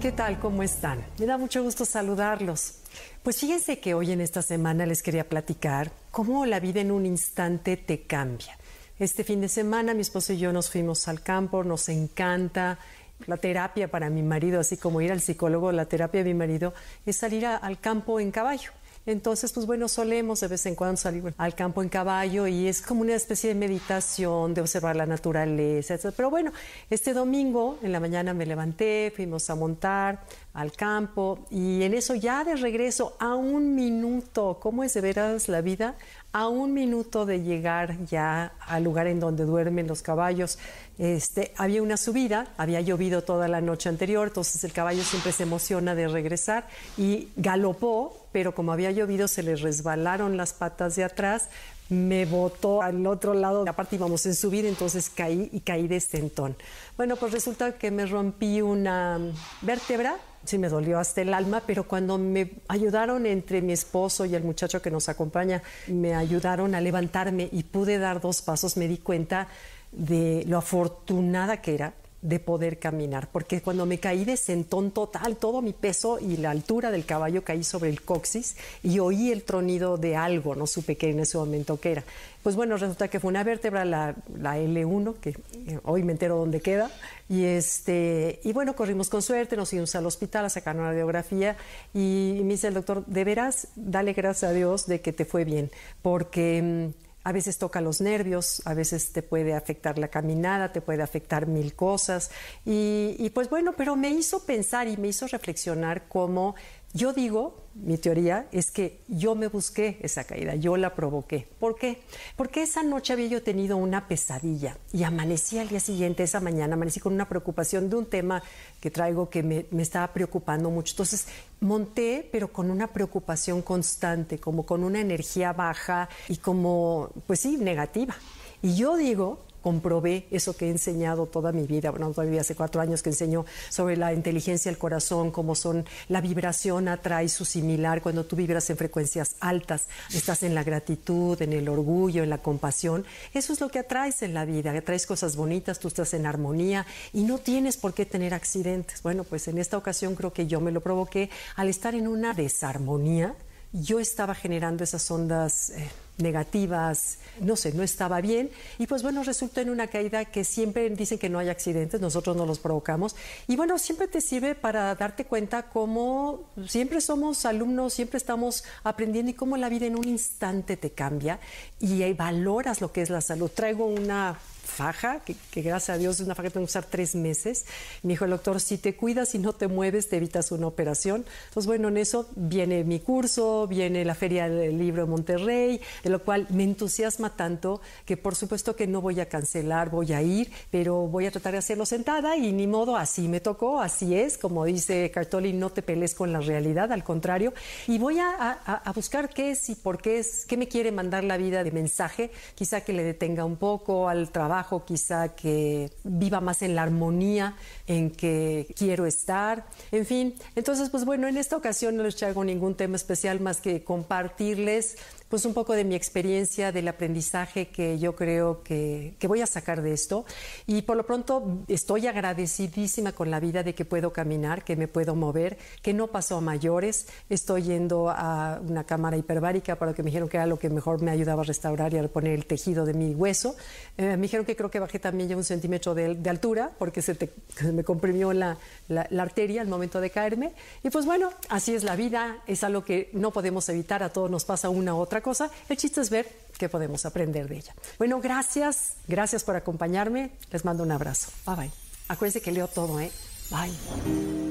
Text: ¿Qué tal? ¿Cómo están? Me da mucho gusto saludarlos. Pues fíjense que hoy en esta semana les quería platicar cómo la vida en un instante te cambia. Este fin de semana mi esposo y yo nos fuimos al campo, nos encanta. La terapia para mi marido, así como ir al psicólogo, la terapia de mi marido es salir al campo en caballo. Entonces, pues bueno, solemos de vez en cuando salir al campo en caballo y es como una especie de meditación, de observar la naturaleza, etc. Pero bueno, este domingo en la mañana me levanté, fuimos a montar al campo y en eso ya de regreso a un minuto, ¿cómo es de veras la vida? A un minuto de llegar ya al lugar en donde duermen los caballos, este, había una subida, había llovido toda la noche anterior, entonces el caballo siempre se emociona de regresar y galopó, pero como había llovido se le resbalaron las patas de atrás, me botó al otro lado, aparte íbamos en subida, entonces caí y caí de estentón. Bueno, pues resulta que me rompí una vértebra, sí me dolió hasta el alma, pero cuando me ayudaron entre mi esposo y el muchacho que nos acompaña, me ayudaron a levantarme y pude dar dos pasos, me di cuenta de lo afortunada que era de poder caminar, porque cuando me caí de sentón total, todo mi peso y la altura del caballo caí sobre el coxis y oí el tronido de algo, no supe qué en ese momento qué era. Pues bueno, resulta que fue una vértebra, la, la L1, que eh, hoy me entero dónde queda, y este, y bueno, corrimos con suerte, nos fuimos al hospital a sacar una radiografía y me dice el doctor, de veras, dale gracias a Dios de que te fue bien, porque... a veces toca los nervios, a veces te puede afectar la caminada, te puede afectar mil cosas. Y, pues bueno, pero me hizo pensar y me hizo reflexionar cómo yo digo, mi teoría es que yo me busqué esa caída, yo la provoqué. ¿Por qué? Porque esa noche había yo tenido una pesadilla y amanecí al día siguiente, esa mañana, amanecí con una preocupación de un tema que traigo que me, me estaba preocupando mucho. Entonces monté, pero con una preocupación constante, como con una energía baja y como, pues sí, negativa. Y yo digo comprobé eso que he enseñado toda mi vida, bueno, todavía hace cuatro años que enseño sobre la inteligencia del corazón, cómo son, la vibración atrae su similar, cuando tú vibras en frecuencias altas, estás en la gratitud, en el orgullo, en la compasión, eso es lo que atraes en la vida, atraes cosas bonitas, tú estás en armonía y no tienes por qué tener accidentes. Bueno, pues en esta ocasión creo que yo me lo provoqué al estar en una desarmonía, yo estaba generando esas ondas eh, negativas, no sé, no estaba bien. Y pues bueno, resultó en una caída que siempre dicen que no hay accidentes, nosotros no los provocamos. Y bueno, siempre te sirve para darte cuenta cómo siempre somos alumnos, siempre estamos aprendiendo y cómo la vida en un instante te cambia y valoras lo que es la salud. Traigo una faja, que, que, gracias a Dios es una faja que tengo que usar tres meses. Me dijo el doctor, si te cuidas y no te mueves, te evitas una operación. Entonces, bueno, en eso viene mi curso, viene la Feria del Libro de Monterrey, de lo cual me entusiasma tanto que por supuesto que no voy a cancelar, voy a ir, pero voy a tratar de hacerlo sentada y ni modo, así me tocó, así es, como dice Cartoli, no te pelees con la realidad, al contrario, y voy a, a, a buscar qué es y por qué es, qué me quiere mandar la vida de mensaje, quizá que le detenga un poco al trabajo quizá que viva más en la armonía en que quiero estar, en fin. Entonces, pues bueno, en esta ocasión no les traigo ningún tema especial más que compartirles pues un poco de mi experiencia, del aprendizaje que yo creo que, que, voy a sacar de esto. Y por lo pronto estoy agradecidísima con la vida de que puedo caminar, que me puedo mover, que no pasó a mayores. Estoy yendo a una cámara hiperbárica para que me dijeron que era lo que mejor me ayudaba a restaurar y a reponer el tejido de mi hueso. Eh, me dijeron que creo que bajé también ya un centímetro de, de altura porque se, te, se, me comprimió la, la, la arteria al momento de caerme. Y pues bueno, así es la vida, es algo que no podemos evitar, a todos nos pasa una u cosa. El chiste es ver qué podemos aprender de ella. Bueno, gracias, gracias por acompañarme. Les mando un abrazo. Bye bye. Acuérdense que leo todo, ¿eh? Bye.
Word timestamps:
¿Qué 0.00 0.12
tal? 0.12 0.40
¿Cómo 0.40 0.62
están? 0.62 1.04
Me 1.18 1.26
da 1.26 1.36
mucho 1.36 1.62
gusto 1.62 1.84
saludarlos. 1.84 2.76
Pues 3.22 3.36
fíjense 3.36 3.80
que 3.80 3.92
hoy 3.92 4.12
en 4.12 4.22
esta 4.22 4.40
semana 4.40 4.86
les 4.86 5.02
quería 5.02 5.28
platicar 5.28 5.92
cómo 6.10 6.46
la 6.46 6.58
vida 6.58 6.80
en 6.80 6.90
un 6.90 7.04
instante 7.04 7.76
te 7.76 8.04
cambia. 8.04 8.56
Este 8.98 9.24
fin 9.24 9.42
de 9.42 9.48
semana 9.50 9.92
mi 9.92 10.00
esposo 10.00 10.32
y 10.32 10.38
yo 10.38 10.54
nos 10.54 10.70
fuimos 10.70 11.06
al 11.06 11.22
campo, 11.22 11.62
nos 11.64 11.90
encanta. 11.90 12.78
La 13.26 13.36
terapia 13.36 13.90
para 13.90 14.08
mi 14.08 14.22
marido, 14.22 14.60
así 14.60 14.78
como 14.78 15.02
ir 15.02 15.12
al 15.12 15.20
psicólogo, 15.20 15.70
la 15.70 15.84
terapia 15.84 16.24
de 16.24 16.32
mi 16.32 16.38
marido 16.38 16.72
es 17.04 17.16
salir 17.16 17.44
al 17.44 17.78
campo 17.78 18.18
en 18.20 18.30
caballo. 18.30 18.70
Entonces, 19.06 19.52
pues 19.52 19.66
bueno, 19.66 19.88
solemos 19.88 20.40
de 20.40 20.48
vez 20.48 20.66
en 20.66 20.74
cuando 20.74 20.96
salir 20.98 21.34
al 21.38 21.54
campo 21.54 21.82
en 21.82 21.88
caballo 21.88 22.46
y 22.46 22.68
es 22.68 22.82
como 22.82 23.00
una 23.00 23.14
especie 23.14 23.48
de 23.48 23.54
meditación, 23.54 24.52
de 24.52 24.60
observar 24.60 24.94
la 24.94 25.06
naturaleza, 25.06 25.94
etc. 25.94 26.12
Pero 26.14 26.28
bueno, 26.28 26.52
este 26.90 27.14
domingo 27.14 27.78
en 27.82 27.92
la 27.92 28.00
mañana 28.00 28.34
me 28.34 28.44
levanté, 28.44 29.12
fuimos 29.14 29.48
a 29.48 29.54
montar 29.54 30.20
al 30.52 30.72
campo 30.72 31.46
y 31.50 31.82
en 31.82 31.94
eso 31.94 32.14
ya 32.14 32.44
de 32.44 32.56
regreso 32.56 33.16
a 33.18 33.34
un 33.34 33.74
minuto, 33.74 34.58
¿cómo 34.60 34.84
es 34.84 34.92
de 34.94 35.00
veras 35.00 35.48
la 35.48 35.60
vida? 35.60 35.96
A 36.32 36.46
un 36.46 36.74
minuto 36.74 37.26
de 37.26 37.42
llegar 37.42 38.04
ya 38.04 38.52
al 38.60 38.84
lugar 38.84 39.08
en 39.08 39.18
donde 39.18 39.44
duermen 39.44 39.88
los 39.88 40.00
caballos, 40.00 40.60
este, 40.96 41.52
había 41.56 41.82
una 41.82 41.96
subida, 41.96 42.46
había 42.56 42.80
llovido 42.80 43.24
toda 43.24 43.48
la 43.48 43.60
noche 43.60 43.88
anterior, 43.88 44.28
entonces 44.28 44.62
el 44.62 44.72
caballo 44.72 45.02
siempre 45.02 45.32
se 45.32 45.42
emociona 45.42 45.96
de 45.96 46.06
regresar 46.06 46.68
y 46.96 47.30
galopó, 47.34 48.28
pero 48.30 48.54
como 48.54 48.72
había 48.72 48.92
llovido 48.92 49.26
se 49.26 49.42
le 49.42 49.56
resbalaron 49.56 50.36
las 50.36 50.52
patas 50.52 50.94
de 50.94 51.02
atrás, 51.02 51.48
me 51.88 52.26
botó 52.26 52.80
al 52.80 53.04
otro 53.08 53.34
lado, 53.34 53.64
aparte 53.68 53.96
íbamos 53.96 54.24
en 54.24 54.36
subida, 54.36 54.68
entonces 54.68 55.10
caí 55.10 55.48
y 55.52 55.58
caí 55.58 55.88
de 55.88 55.96
estentón. 55.96 56.56
Bueno, 56.96 57.16
pues 57.16 57.32
resulta 57.32 57.72
que 57.72 57.90
me 57.90 58.06
rompí 58.06 58.62
una 58.62 59.18
vértebra, 59.62 60.16
sí 60.44 60.58
me 60.58 60.68
dolió 60.68 60.98
hasta 60.98 61.22
el 61.22 61.34
alma, 61.34 61.62
pero 61.66 61.84
cuando 61.84 62.18
me 62.18 62.52
ayudaron 62.68 63.26
entre 63.26 63.62
mi 63.62 63.72
esposo 63.72 64.24
y 64.24 64.34
el 64.34 64.42
muchacho 64.42 64.82
que 64.82 64.90
nos 64.90 65.08
acompaña, 65.08 65.62
me 65.88 66.14
ayudaron 66.14 66.74
a 66.74 66.80
levantarme 66.80 67.48
y 67.52 67.62
pude 67.64 67.98
dar 67.98 68.20
dos 68.20 68.42
pasos, 68.42 68.76
me 68.76 68.88
di 68.88 68.98
cuenta 68.98 69.48
de 69.92 70.44
lo 70.46 70.58
afortunada 70.58 71.60
que 71.60 71.74
era 71.74 71.94
de 72.22 72.38
poder 72.38 72.78
caminar, 72.78 73.28
porque 73.32 73.62
cuando 73.62 73.86
me 73.86 73.98
caí 73.98 74.24
de 74.24 74.36
sentón 74.36 74.90
total, 74.90 75.36
todo 75.36 75.62
mi 75.62 75.72
peso 75.72 76.18
y 76.18 76.36
la 76.36 76.50
altura 76.50 76.90
del 76.90 77.06
caballo 77.06 77.42
caí 77.42 77.64
sobre 77.64 77.88
el 77.88 78.02
coxis 78.02 78.56
y 78.82 78.98
oí 78.98 79.32
el 79.32 79.42
tronido 79.42 79.96
de 79.96 80.16
algo, 80.16 80.54
no 80.54 80.66
supe 80.66 80.96
qué 80.96 81.10
en 81.10 81.20
ese 81.20 81.38
momento 81.38 81.80
qué 81.80 81.92
era. 81.92 82.04
Pues 82.42 82.56
bueno, 82.56 82.76
resulta 82.76 83.08
que 83.08 83.20
fue 83.20 83.28
una 83.28 83.42
vértebra, 83.42 83.84
la, 83.84 84.14
la 84.38 84.58
L1, 84.58 85.16
que 85.20 85.30
eh, 85.30 85.78
hoy 85.84 86.02
me 86.02 86.12
entero 86.12 86.36
dónde 86.36 86.60
queda, 86.60 86.90
y 87.28 87.44
este, 87.44 88.40
y 88.44 88.52
bueno, 88.52 88.74
corrimos 88.76 89.08
con 89.08 89.22
suerte, 89.22 89.56
nos 89.56 89.70
fuimos 89.70 89.94
al 89.94 90.06
hospital 90.06 90.44
a 90.44 90.50
sacar 90.50 90.76
una 90.76 90.90
radiografía 90.90 91.56
y 91.94 92.40
me 92.42 92.52
dice 92.52 92.68
el 92.68 92.74
doctor, 92.74 93.04
de 93.06 93.24
veras, 93.24 93.68
dale 93.76 94.12
gracias 94.12 94.50
a 94.50 94.54
Dios 94.54 94.86
de 94.86 95.00
que 95.00 95.12
te 95.12 95.24
fue 95.24 95.44
bien, 95.44 95.70
porque... 96.02 96.92
a 97.30 97.32
veces 97.32 97.58
toca 97.58 97.80
los 97.80 98.00
nervios, 98.00 98.60
a 98.64 98.74
veces 98.74 99.12
te 99.12 99.22
puede 99.22 99.54
afectar 99.54 99.98
la 99.98 100.08
caminada, 100.08 100.72
te 100.72 100.80
puede 100.80 101.00
afectar 101.00 101.46
mil 101.46 101.76
cosas. 101.76 102.32
Y, 102.64 103.30
pues 103.32 103.48
bueno, 103.48 103.74
pero 103.76 103.94
me 103.94 104.10
hizo 104.10 104.44
pensar 104.44 104.88
y 104.88 104.96
me 104.96 105.08
hizo 105.08 105.28
reflexionar 105.28 106.08
cómo 106.08 106.56
yo 106.92 107.12
digo, 107.12 107.66
mi 107.74 107.98
teoría 107.98 108.48
es 108.50 108.72
que 108.72 108.98
yo 109.06 109.36
me 109.36 109.46
busqué 109.46 109.98
esa 110.02 110.24
caída, 110.24 110.56
yo 110.56 110.76
la 110.76 110.94
provoqué. 110.94 111.46
¿Por 111.60 111.76
qué? 111.76 112.02
Porque 112.34 112.62
esa 112.62 112.82
noche 112.82 113.12
había 113.12 113.28
yo 113.28 113.42
tenido 113.44 113.76
una 113.76 114.08
pesadilla 114.08 114.76
y 114.92 115.04
amanecí 115.04 115.58
al 115.58 115.68
día 115.68 115.78
siguiente, 115.78 116.24
esa 116.24 116.40
mañana, 116.40 116.74
amanecí 116.74 116.98
con 116.98 117.12
una 117.12 117.28
preocupación 117.28 117.88
de 117.88 117.96
un 117.96 118.06
tema 118.06 118.42
que 118.80 118.90
traigo 118.90 119.30
que 119.30 119.44
me, 119.44 119.66
me 119.70 119.82
estaba 119.82 120.12
preocupando 120.12 120.68
mucho. 120.68 120.94
Entonces 120.94 121.26
monté, 121.60 122.28
pero 122.32 122.52
con 122.52 122.72
una 122.72 122.88
preocupación 122.88 123.62
constante, 123.62 124.38
como 124.40 124.66
con 124.66 124.82
una 124.82 125.00
energía 125.00 125.52
baja 125.52 126.08
y 126.28 126.38
como, 126.38 127.10
pues 127.28 127.38
sí, 127.38 127.56
negativa. 127.56 128.16
Y 128.62 128.74
yo 128.74 128.96
digo 128.96 129.44
comprobé 129.62 130.26
eso 130.30 130.56
que 130.56 130.66
he 130.66 130.70
enseñado 130.70 131.26
toda 131.26 131.52
mi 131.52 131.66
vida, 131.66 131.90
bueno, 131.90 132.10
todavía 132.10 132.40
hace 132.40 132.54
cuatro 132.54 132.80
años 132.80 133.02
que 133.02 133.10
enseño 133.10 133.44
sobre 133.68 133.96
la 133.96 134.12
inteligencia 134.12 134.70
del 134.70 134.78
corazón, 134.78 135.30
cómo 135.30 135.54
son, 135.54 135.84
la 136.08 136.20
vibración 136.20 136.88
atrae 136.88 137.28
su 137.28 137.44
similar, 137.44 138.02
cuando 138.02 138.24
tú 138.24 138.36
vibras 138.36 138.68
en 138.70 138.76
frecuencias 138.76 139.36
altas, 139.40 139.88
estás 140.12 140.42
en 140.42 140.54
la 140.54 140.64
gratitud, 140.64 141.40
en 141.42 141.52
el 141.52 141.68
orgullo, 141.68 142.22
en 142.22 142.30
la 142.30 142.38
compasión, 142.38 143.04
eso 143.32 143.52
es 143.52 143.60
lo 143.60 143.68
que 143.68 143.80
atraes 143.80 144.22
en 144.22 144.34
la 144.34 144.44
vida, 144.44 144.72
atraes 144.72 145.06
cosas 145.06 145.36
bonitas, 145.36 145.78
tú 145.78 145.88
estás 145.88 146.14
en 146.14 146.26
armonía 146.26 146.86
y 147.12 147.22
no 147.22 147.38
tienes 147.38 147.76
por 147.76 147.94
qué 147.94 148.06
tener 148.06 148.34
accidentes. 148.34 149.02
Bueno, 149.02 149.24
pues 149.24 149.48
en 149.48 149.58
esta 149.58 149.76
ocasión 149.76 150.14
creo 150.14 150.32
que 150.32 150.46
yo 150.46 150.60
me 150.60 150.72
lo 150.72 150.80
provoqué 150.80 151.30
al 151.56 151.68
estar 151.68 151.94
en 151.94 152.08
una 152.08 152.34
desarmonía, 152.34 153.34
yo 153.72 154.00
estaba 154.00 154.34
generando 154.34 154.82
esas 154.82 155.08
ondas 155.10 155.70
eh, 155.70 155.88
negativas, 156.20 157.18
no 157.40 157.56
sé, 157.56 157.72
no 157.72 157.82
estaba 157.82 158.20
bien. 158.20 158.50
Y 158.78 158.86
pues 158.86 159.02
bueno, 159.02 159.22
resultó 159.22 159.60
en 159.60 159.70
una 159.70 159.86
caída 159.86 160.24
que 160.24 160.44
siempre 160.44 160.88
dicen 160.90 161.18
que 161.18 161.28
no 161.28 161.38
hay 161.38 161.48
accidentes, 161.48 162.00
nosotros 162.00 162.36
no 162.36 162.46
los 162.46 162.58
provocamos. 162.58 163.16
Y 163.48 163.56
bueno, 163.56 163.78
siempre 163.78 164.08
te 164.08 164.20
sirve 164.20 164.54
para 164.54 164.94
darte 164.94 165.24
cuenta 165.24 165.64
cómo 165.64 166.50
siempre 166.66 167.00
somos 167.00 167.44
alumnos, 167.46 167.94
siempre 167.94 168.18
estamos 168.18 168.64
aprendiendo 168.84 169.30
y 169.30 169.34
cómo 169.34 169.56
la 169.56 169.68
vida 169.68 169.86
en 169.86 169.96
un 169.96 170.08
instante 170.08 170.76
te 170.76 170.90
cambia 170.90 171.40
y 171.78 172.12
valoras 172.12 172.80
lo 172.80 172.92
que 172.92 173.02
es 173.02 173.10
la 173.10 173.20
salud. 173.20 173.50
Traigo 173.50 173.86
una 173.86 174.38
faja, 174.70 175.20
que, 175.20 175.34
que, 175.50 175.62
gracias 175.62 175.96
a 175.96 175.98
Dios 175.98 176.20
es 176.20 176.26
una 176.26 176.34
faja 176.34 176.48
que 176.48 176.54
tengo 176.54 176.66
que 176.66 176.70
usar 176.70 176.84
tres 176.84 177.14
meses. 177.14 177.66
Me 178.02 178.14
dijo 178.14 178.24
el 178.24 178.30
doctor, 178.30 178.60
si 178.60 178.78
te 178.78 178.96
cuidas 178.96 179.34
y 179.34 179.38
no 179.38 179.52
te 179.52 179.68
mueves, 179.68 180.08
te 180.08 180.16
evitas 180.16 180.52
una 180.52 180.66
operación. 180.66 181.24
Entonces, 181.48 181.66
bueno, 181.66 181.88
en 181.88 181.96
eso 181.96 182.28
viene 182.36 182.84
mi 182.84 183.00
curso, 183.00 183.66
viene 183.66 184.04
la 184.04 184.14
Feria 184.14 184.48
del 184.48 184.78
Libro 184.78 185.04
de 185.04 185.10
Monterrey, 185.10 185.80
de 186.02 186.10
lo 186.10 186.22
cual 186.22 186.46
me 186.50 186.64
entusiasma 186.64 187.36
tanto 187.36 187.80
que 188.04 188.16
por 188.16 188.34
supuesto 188.34 188.76
que 188.76 188.86
no 188.86 189.00
voy 189.00 189.20
a 189.20 189.28
cancelar, 189.28 189.90
voy 189.90 190.12
a 190.12 190.22
ir, 190.22 190.50
pero 190.70 191.06
voy 191.06 191.26
a 191.26 191.30
tratar 191.30 191.52
de 191.52 191.58
hacerlo 191.58 191.86
sentada 191.86 192.36
y 192.36 192.52
ni 192.52 192.66
modo, 192.66 192.96
así 192.96 193.28
me 193.28 193.40
tocó, 193.40 193.80
así 193.80 194.14
es, 194.14 194.38
como 194.38 194.64
dice 194.64 195.10
Cartoli, 195.10 195.52
no 195.52 195.70
te 195.70 195.82
pelees 195.82 196.14
con 196.14 196.32
la 196.32 196.40
realidad, 196.40 196.92
al 196.92 197.04
contrario, 197.04 197.52
y 197.86 197.98
voy 197.98 198.18
a, 198.18 198.30
a, 198.38 198.74
a 198.76 198.92
buscar 198.92 199.28
qué 199.28 199.50
es 199.50 199.68
y 199.68 199.74
por 199.74 200.00
qué 200.00 200.18
es, 200.18 200.46
qué 200.46 200.56
me 200.56 200.68
quiere 200.68 200.92
mandar 200.92 201.24
la 201.24 201.36
vida 201.36 201.64
de 201.64 201.72
mensaje, 201.72 202.30
quizá 202.54 202.82
que 202.82 202.92
le 202.92 203.04
detenga 203.04 203.44
un 203.44 203.56
poco 203.56 204.08
al 204.08 204.30
trabajo 204.30 204.59
quizá 204.84 205.34
que 205.34 205.90
viva 206.04 206.40
más 206.40 206.62
en 206.62 206.74
la 206.74 206.82
armonía 206.82 207.56
en 207.86 208.10
que 208.10 208.66
quiero 208.76 209.06
estar, 209.06 209.66
en 209.92 210.06
fin. 210.06 210.34
Entonces, 210.54 210.90
pues 210.90 211.04
bueno, 211.04 211.28
en 211.28 211.36
esta 211.36 211.56
ocasión 211.56 211.96
no 211.96 212.02
les 212.02 212.16
traigo 212.16 212.44
ningún 212.44 212.74
tema 212.74 212.96
especial 212.96 213.40
más 213.40 213.60
que 213.60 213.84
compartirles 213.84 214.96
pues 215.30 215.44
un 215.44 215.54
poco 215.54 215.74
de 215.74 215.84
mi 215.84 215.94
experiencia, 215.94 216.72
del 216.72 216.88
aprendizaje 216.88 217.68
que 217.68 218.00
yo 218.00 218.16
creo 218.16 218.64
que, 218.64 219.14
que, 219.20 219.28
voy 219.28 219.40
a 219.40 219.46
sacar 219.46 219.80
de 219.80 219.92
esto. 219.92 220.26
Y 220.66 220.82
por 220.82 220.96
lo 220.96 221.06
pronto 221.06 221.60
estoy 221.68 222.08
agradecidísima 222.08 223.12
con 223.12 223.30
la 223.30 223.38
vida 223.38 223.62
de 223.62 223.72
que 223.72 223.84
puedo 223.84 224.12
caminar, 224.12 224.64
que 224.64 224.74
me 224.74 224.88
puedo 224.88 225.14
mover, 225.14 225.56
que 225.82 225.94
no 225.94 226.08
pasó 226.08 226.38
a 226.38 226.40
mayores. 226.40 227.06
Estoy 227.28 227.62
yendo 227.62 228.10
a 228.10 228.60
una 228.60 228.82
cámara 228.82 229.16
hiperbárica 229.16 229.76
para 229.76 229.94
que 229.94 230.02
me 230.02 230.10
dijeron 230.10 230.28
que 230.28 230.36
era 230.36 230.46
lo 230.46 230.58
que 230.58 230.68
mejor 230.68 231.00
me 231.00 231.12
ayudaba 231.12 231.42
a 231.42 231.44
restaurar 231.44 231.94
y 231.94 231.98
a 231.98 232.02
reponer 232.02 232.32
el 232.32 232.46
tejido 232.46 232.84
de 232.84 232.94
mi 232.94 233.14
hueso. 233.14 233.54
Eh, 233.98 234.16
me 234.16 234.22
dijeron 234.22 234.44
que 234.44 234.56
creo 234.56 234.68
que 234.68 234.80
bajé 234.80 234.98
también 234.98 235.28
ya 235.28 235.36
un 235.36 235.44
centímetro 235.44 235.94
de, 235.94 236.16
de 236.16 236.30
altura 236.30 236.72
porque 236.76 237.02
se, 237.02 237.14
te, 237.14 237.30
se, 237.56 237.70
me 237.72 237.84
comprimió 237.84 238.32
la, 238.32 238.58
la, 238.88 239.06
la 239.10 239.22
arteria 239.22 239.62
al 239.62 239.68
momento 239.68 240.00
de 240.00 240.10
caerme. 240.10 240.54
Y 240.82 240.90
pues 240.90 241.06
bueno, 241.06 241.30
así 241.48 241.72
es 241.72 241.84
la 241.84 241.94
vida, 241.94 242.38
es 242.48 242.64
algo 242.64 242.84
que 242.84 243.10
no 243.12 243.30
podemos 243.30 243.68
evitar, 243.68 244.02
a 244.02 244.08
todos 244.08 244.28
nos 244.28 244.44
pasa 244.44 244.68
una 244.70 244.92
u 244.92 244.98
cosa. 245.20 245.50
El 245.68 245.76
chiste 245.76 246.00
es 246.00 246.10
ver 246.10 246.26
qué 246.58 246.68
podemos 246.68 247.06
aprender 247.06 247.48
de 247.48 247.56
ella. 247.56 247.74
Bueno, 247.98 248.20
gracias, 248.20 248.94
gracias 249.08 249.44
por 249.44 249.56
acompañarme. 249.56 250.30
Les 250.50 250.64
mando 250.64 250.82
un 250.82 250.92
abrazo. 250.92 251.30
Bye 251.46 251.56
bye. 251.56 251.70
Acuérdense 252.08 252.40
que 252.42 252.52
leo 252.52 252.68
todo, 252.68 253.00
¿eh? 253.00 253.10
Bye. 253.50 254.49